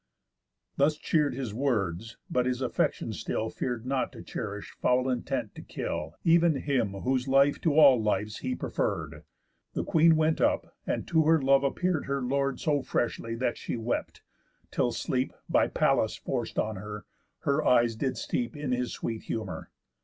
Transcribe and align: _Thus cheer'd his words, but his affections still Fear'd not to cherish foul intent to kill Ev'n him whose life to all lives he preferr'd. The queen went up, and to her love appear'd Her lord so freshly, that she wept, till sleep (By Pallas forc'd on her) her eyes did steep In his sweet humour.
_Thus 0.77 0.97
cheer'd 0.97 1.35
his 1.35 1.53
words, 1.53 2.17
but 2.27 2.47
his 2.47 2.59
affections 2.63 3.19
still 3.19 3.51
Fear'd 3.51 3.85
not 3.85 4.11
to 4.13 4.23
cherish 4.23 4.71
foul 4.81 5.07
intent 5.07 5.53
to 5.53 5.61
kill 5.61 6.15
Ev'n 6.25 6.55
him 6.55 6.93
whose 6.93 7.27
life 7.27 7.61
to 7.61 7.75
all 7.77 8.01
lives 8.01 8.39
he 8.39 8.55
preferr'd. 8.55 9.21
The 9.73 9.83
queen 9.83 10.15
went 10.15 10.41
up, 10.41 10.75
and 10.87 11.07
to 11.07 11.21
her 11.25 11.39
love 11.39 11.63
appear'd 11.63 12.05
Her 12.05 12.23
lord 12.23 12.59
so 12.59 12.81
freshly, 12.81 13.35
that 13.35 13.59
she 13.59 13.77
wept, 13.77 14.23
till 14.71 14.91
sleep 14.91 15.33
(By 15.47 15.67
Pallas 15.67 16.15
forc'd 16.17 16.57
on 16.57 16.77
her) 16.77 17.05
her 17.41 17.63
eyes 17.63 17.95
did 17.95 18.17
steep 18.17 18.57
In 18.57 18.71
his 18.71 18.91
sweet 18.91 19.25
humour. 19.25 19.69